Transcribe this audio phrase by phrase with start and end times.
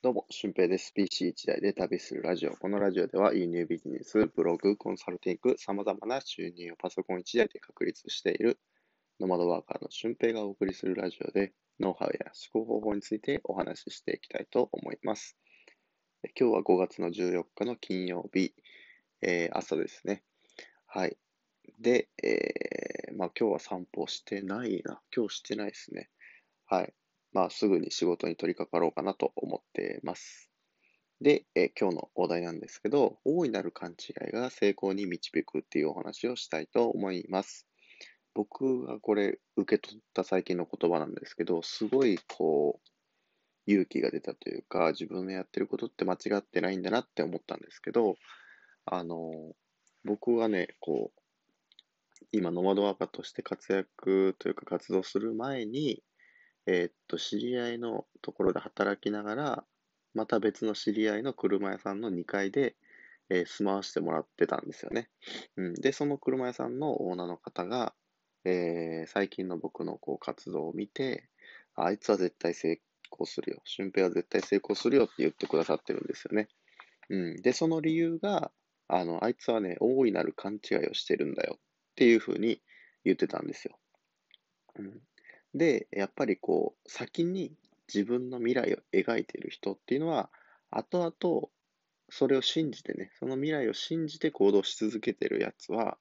[0.00, 0.92] どうも、俊平です。
[0.96, 2.52] PC1 台で旅するラジオ。
[2.52, 8.60] このラジオでは輸入ビジネス、ブログ、コンサルティング、様々な収入をパソコン1台で確立している
[9.18, 15.36] ノマドワーカーの俊平がお送りするラジオで、ノウハウや思考方法についてお話ししていきたいと思います。
[16.38, 18.54] 今日は5月の14日の金曜日、
[19.20, 20.22] えー、朝ですね。
[20.86, 21.16] はい。
[21.80, 25.00] で、えー、まあ今日は散歩してないな。
[25.12, 26.08] 今日してないですね。
[26.66, 26.94] はい。
[27.32, 30.50] まあ、すぐに仕事に取り掛かろうかなと思っています。
[31.20, 37.66] で、え今日のお題なんですけど、大いなる勘違いが成功に導くっていうお話をしたいと思います。
[38.34, 42.88] 僕がこれ受け取った最近の言葉なんですけど、すごいこう、
[43.66, 48.14] 勇気が出たというか、自分のやってることって間違ってないんだなって思ったんですけど、
[48.86, 49.32] あの、
[50.04, 51.20] 僕はね、こう、
[52.30, 56.02] 今、ノマドワーカーとして活躍というか活動する前に、
[56.70, 59.64] えー、っと、知り合いのところで働きながら、
[60.12, 62.76] また別の知り合いの車屋さんの2階で、
[63.30, 65.08] えー、住まわしてもらってたんですよね。
[65.56, 67.94] うん、で、その車屋さんのオーナーの方が、
[68.44, 71.30] えー、最近の僕のこう活動を見て、
[71.74, 72.78] あいつは絶対成
[73.10, 73.62] 功するよ。
[73.64, 76.48] 俊平は絶対成功するよって言ってくださってるんですよね。
[77.08, 78.52] うん、で、その理由が、
[78.88, 81.60] あの、あいつはね、大いなる勘違いをしてるんだよっ
[81.94, 82.60] ていうふうに
[83.04, 83.78] 言ってたんですよ。
[84.78, 85.00] うん、
[85.54, 87.52] で、やっぱりこう、先に
[87.92, 90.30] 自分の未来を描いている人っていうのは、
[90.70, 91.48] 後々、
[92.10, 95.98] それを信じてね、その未来を信じて行動し続けてるやつは、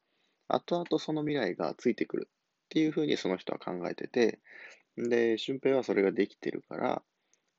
[0.47, 4.39] 後々その未来がついてくるっていうふうにその人は考えてて、
[4.97, 7.03] で、俊平はそれができてるから、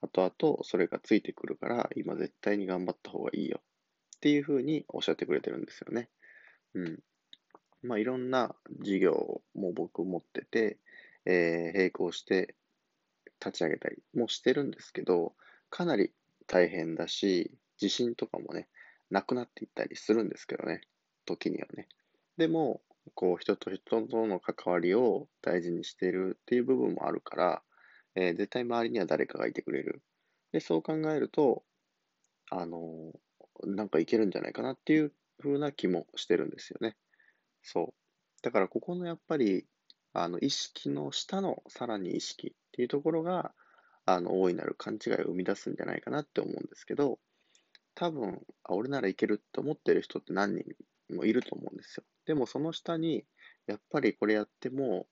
[0.00, 6.08] 後々それがついてくるから、今絶対に頑張った方がいいよっていうふうにおっしゃってくれてるんですよね。
[6.74, 6.98] うん。
[7.82, 10.78] まあいろんな事業も僕持ってて、
[11.28, 12.54] えー、並行して
[13.44, 15.34] 立ち上げたりもしてるんですけど、
[15.68, 16.10] かなり
[16.46, 18.66] 大変だし、自信とかもね、
[19.10, 20.80] なくなっていったりするんですけどね、
[21.26, 21.86] 時にはね。
[22.38, 22.80] でも、
[23.14, 27.62] こう、人と人との関わりを大事にしてるっていう部分もあるから、
[28.14, 30.02] えー、絶対周りには誰かがいてくれる。
[30.52, 31.62] で、そう考えると、
[32.50, 36.96] あのー、なんかいけるんじゃないかなっていう風な気もしてるんですよね。
[37.62, 37.94] そう。
[38.42, 39.66] だから、ここのやっぱり、
[40.22, 43.52] あの、意識の下のさらに意識っていうところが、
[44.06, 47.18] あの、大いなる勘違いを生み出すんじゃないかなって思うんですけど、
[47.94, 50.64] 多分、あ、俺ならいけるって思ってる人って何人
[51.14, 52.04] もいると思うんですよ。
[52.26, 53.24] でもその下に、
[53.66, 55.06] やっぱりこれやっても、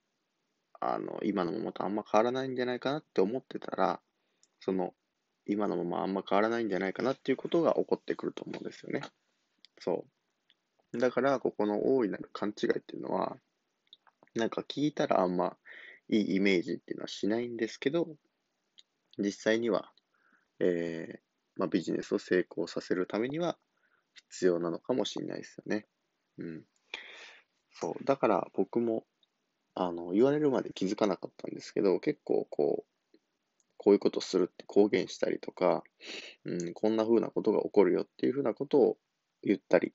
[0.80, 4.00] あの、今のままとあんま変わらないんじゃないかなって思ってたら、
[4.60, 4.94] その、
[5.46, 9.02] 今のままあんま変わらないんじゃないかなっていうことが起こってくると思うんですよね。
[9.78, 10.04] そ
[10.92, 10.98] う。
[10.98, 13.36] だから、ここの大いなる勘違いっていうのは、
[14.36, 15.56] なんか聞いたらあんま
[16.08, 18.08] いいイメージっていうのはしないんですけど、
[19.18, 19.90] 実際には、
[20.60, 21.18] えー、
[21.56, 23.56] まあ、ビジネスを成功させるためには
[24.30, 25.86] 必要なのかもしれないですよね。
[26.38, 26.62] うん。
[27.72, 28.04] そう。
[28.04, 29.04] だから僕も、
[29.74, 33.18] あの、言われるまで気づかなかったんですけど、結構こう、
[33.78, 35.82] こういうことするって公言したりとか、
[36.44, 38.96] うん、こんな風なことが起こるよっていう風なことを
[39.42, 39.92] 言ったり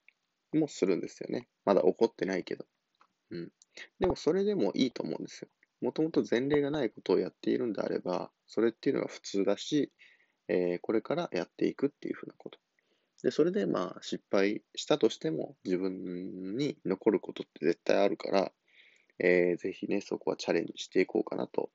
[0.52, 1.48] もするんですよね。
[1.64, 2.64] まだ起こってないけど。
[3.30, 3.52] うん。
[3.98, 5.48] でもそれでもいいと思うんですよ。
[5.80, 9.90] もともと前例がないことをやっているんであれば、それっていうのが普通だし、
[10.48, 12.58] えー、これからやっていくっていうふうなこと。
[13.22, 18.52] で、それでまあ失敗したとしても自分に残ることって絶対あるから、
[19.18, 21.70] えー、ぜひね、そこはチャレンジしていこうかなと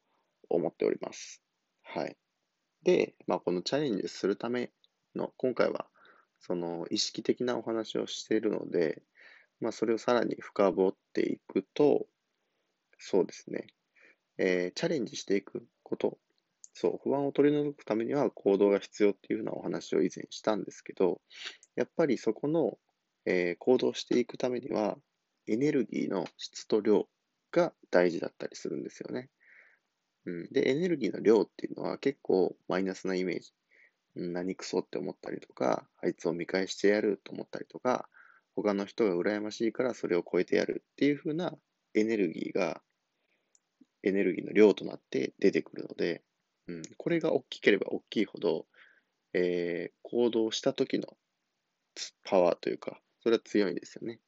[0.49, 1.41] 思っております。
[1.83, 2.17] はい。
[2.83, 4.71] で、まあこのチャレンジするため
[5.15, 5.87] の、今回は
[6.39, 9.01] その意識的なお話をしているので、
[9.59, 12.07] まあ、それをさらに深掘っていくと、
[12.99, 13.67] そうですね、
[14.37, 16.17] えー、チャレンジしていくこと、
[16.73, 21.21] そう、不安を取り除くためには行動が必要っていうふうなお話を以前したんですけど、
[21.75, 22.77] やっぱりそこの、
[23.25, 24.97] えー、行動していくためには、
[25.47, 27.07] エネルギーの質と量
[27.51, 29.29] が大事だったりするんですよね。
[30.25, 33.53] うん、で、エネルギーの量っていうのは結構マイナスなイメージ。
[34.15, 38.09] 何クソって思ったりとか、あいつを見返してやると思ったりとか、
[38.57, 41.53] 他の人が羨ましいからそれを超えてやるっていう風な
[41.93, 42.81] エネルギーが、
[44.01, 46.23] エネルギーの量となって出てくるので、
[46.67, 48.65] うん、これが大きければ大きいほど、
[49.33, 51.07] えー、行動した時の
[52.23, 54.19] パワーというか、それは強いんですよね。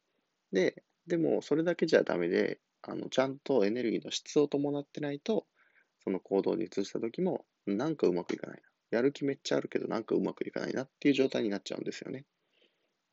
[0.52, 5.48] で、でもそれだけじゃダメで、あの、ちゃんとエネルギーの質を伴ってないと、
[6.04, 8.98] その行動に移した時も、なんかうまくいかないな。
[8.98, 12.26] やる気めっちゃあるけど、なんかうまくいかないなっていう状態になっちゃうんですよね。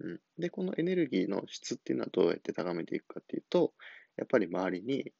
[0.01, 0.21] うん。
[0.39, 3.73] で、このエネルギーの質っていうのはどうやって高めていくかっていうと、
[4.17, 5.13] やっぱり周りに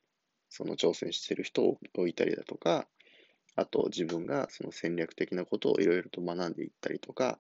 [0.49, 2.87] その挑戦してる人を置いたりだとか、
[3.57, 7.39] あと自分がその戦略的なことをいろいろと学んでいったりとか、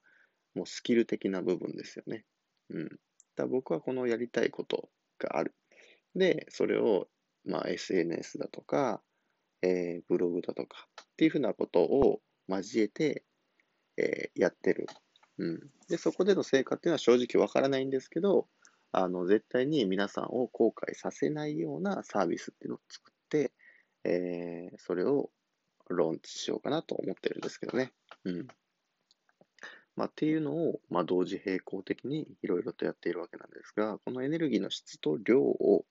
[0.54, 2.24] もうスキル的な部分ですよね。
[2.70, 2.88] うん。
[3.36, 4.88] だ僕はこのやりたいこと
[5.18, 5.54] がある。
[6.14, 7.08] で、それを、
[7.44, 9.02] まあ、SNS だとか、
[9.62, 13.24] えー、ブログだとかっていうふうなことを交えて、
[13.98, 14.86] えー、やってる。
[15.38, 15.60] うん。
[15.88, 18.48] で、そこでの成果っていうのは正直わからないんですけど、
[18.92, 23.52] あの、絶対に皆さんを後悔させないようなサービスっていうのを作って、
[24.04, 25.30] えー、それを
[25.88, 27.92] ローンチしようかなと思ってるんですけどね。
[28.24, 28.46] うん。
[29.96, 35.84] まあ、っていうのを、まあ、同時並行的にいろいろとやっているわけなんですが、このエネルギーの質と量を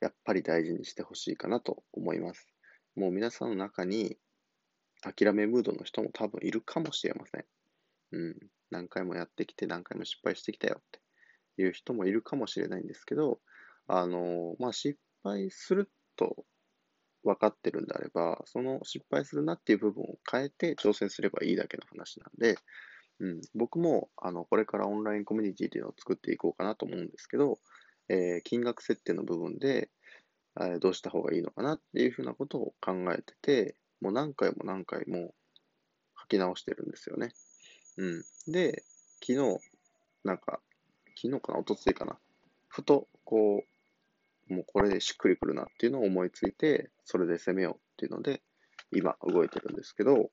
[0.00, 2.48] やっぱり大事にしてほしいかなと思います。
[2.96, 4.18] もう皆さんの中に
[5.02, 7.44] 諦めムードの人も多分いるかもしれません。
[8.12, 8.36] うん。
[8.70, 10.82] 何回もやってきて何回も失敗してきたよっ
[11.56, 13.38] ていう人もいるかもしれないんですけど、
[13.88, 16.44] あの、まあ、失敗すると
[17.24, 22.58] 分かってるんであれば、その失敗するなっていう部分を変えて挑戦すればいいだけの話なんで、
[23.20, 27.58] うん、僕もあのこれからオンラインコミュニティっていうのを作っていこうかなと思うんですけど、
[28.08, 29.90] えー、金額設定の部分で、
[30.60, 35.34] え、どうした方がいいのかなっていうふうなことを考えてて、もう何回も何回も
[36.20, 37.30] 書き直してるんですよね。
[37.96, 38.24] うん。
[38.52, 38.84] で、
[39.20, 39.60] 昨日、
[40.24, 40.60] なんか、
[41.16, 42.18] 昨日かな、おとついかな、
[42.68, 43.64] ふと、こ
[44.48, 48.42] う、もうこれでしっくりくるなっていうのを思いついて、それで攻めようっていうので、
[48.92, 50.30] 今動いてるんですけど、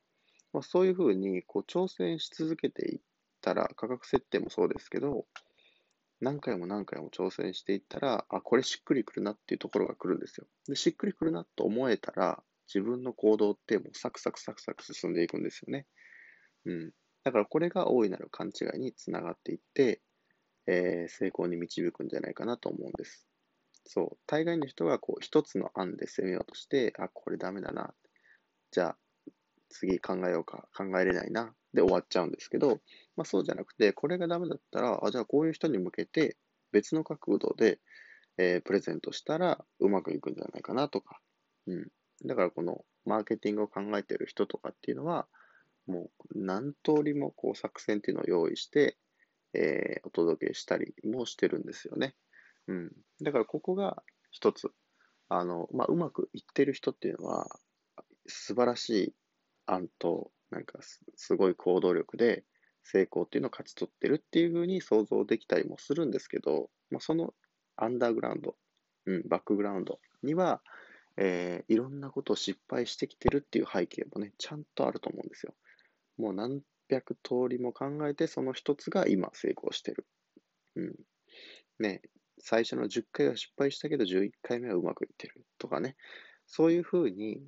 [0.52, 3.00] まあ、そういうふうにこう挑戦し続けていっ
[3.40, 5.26] たら、価格設定もそうですけど、
[6.20, 10.46] 何回も何回も挑戦していったら、あ、これしっくりくるなっていうところが来るんですよ。
[10.68, 15.86] で、しっくりくるなと思えたら、自分の行動ってもうサクサクサクサク進んでいくんですよね。
[16.64, 16.92] うん。
[17.24, 20.00] だからこれが大いなる勘違いにつながっていって、
[20.66, 23.26] えー、成功に導くんじゃないかなと思うんです。
[23.86, 24.18] そう。
[24.26, 27.94] 大概の人がこう一つの案で攻めようとして、あ、これダメだな。
[28.70, 28.96] じゃあ
[29.68, 32.80] 次考えようか、考えれないな、で終わっちゃうんですけど、
[33.16, 36.36] まあそうじゃなくて、これがダメだったら、あ、じゃあこういう人に向けて
[36.72, 37.80] 別の角度で、
[38.38, 41.20] えー、プレゼントしたらうまくいくんじゃないかなとか、
[41.66, 41.88] うん。
[42.24, 45.26] だからこのマーケティングを考えてる人とかっていうのは、
[45.86, 48.96] もう何通りもこう作戦っていうのを用意して、
[49.52, 52.14] えー、お届けしたりもしてるんですよね。
[52.68, 52.92] うん。
[53.22, 54.70] だからここが一つ、
[55.28, 57.46] あの、まあ、うまくいってる人っていうのは、
[58.26, 59.14] 素晴らしい
[59.66, 60.78] 案と、なんか
[61.16, 62.44] すごい行動力で
[62.84, 67.34] 成功っていうのを勝ち取ってるっていうふうに想像できたりもするんですけど、まあ、その
[67.76, 68.54] アンダーグラウンド、
[69.06, 70.62] うん、バックグラウンドには、
[71.16, 75.54] えー、いろんなことを失敗してきてるっていう背景もね、ちゃんとあると思うんですよ。
[76.16, 80.06] もう何百通りも考えて、その一つが今成功してる。
[80.76, 80.94] うん。
[81.78, 82.02] ね、
[82.38, 85.96] 最初の10回は失敗したけど、11回目はうまくいってるとかね。
[86.46, 87.42] そういうふうに、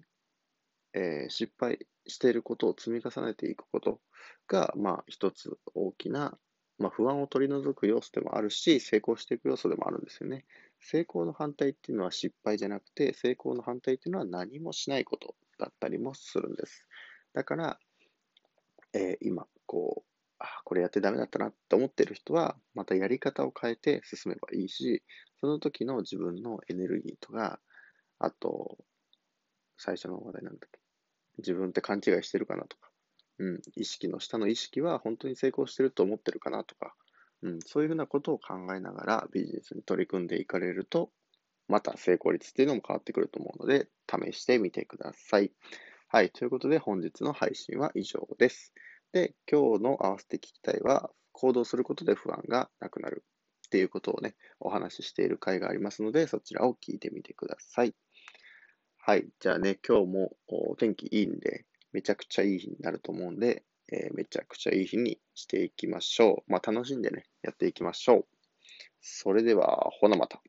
[0.94, 4.00] えー、失敗していることを積み重ねていくこと
[4.48, 6.38] が、まあ、一つ大きな、
[6.78, 10.44] まあ、不安を取り除く要素でもあるし、成功していく要素でもあるんですよね。
[10.80, 16.86] 成功の反対っていうのは失敗じゃなくて、成功の反対っていうのは何もしないことだったりもするんです。
[17.32, 17.78] だから、
[18.92, 25.02] えー、今、こう、あ、これやってダメだったなって思ってる人は、またやり方を変えて進めばいいし、
[25.40, 27.60] その時の自分のエネルギーとか、
[28.18, 28.78] あと、
[29.78, 30.80] 最初の話題なんだっけ？
[31.38, 32.90] 自分って勘違いしてるかなとか、
[33.38, 36.94] うん、意識の下の意識は本当に成功してると思ってるかなとか、
[37.42, 41.10] うん、そういうふうなことを考えながらビジネスに取り組んでいかれると、
[41.68, 45.52] また成功率っていうのも変わってくると思うので、試してみてください。
[46.08, 46.30] はい。
[46.30, 48.72] ということで、本日の配信は以上です。
[49.12, 53.24] で、今日の合わせて聞きたいは、行動することで不安がなくなる
[53.66, 57.94] っていうことをね、お話ししている回がありますので、そちらを聞いてみてください。
[58.98, 59.26] はい。
[59.40, 66.52] じゃあね、今日もお天気いいんで、めちゃくちゃいい日になると思うんで、えー、めちゃくちゃいい日にしていきましょう。
[66.52, 68.26] まあ、楽しんでね、やっていきましょう。
[69.00, 70.40] それでは、ほなまた。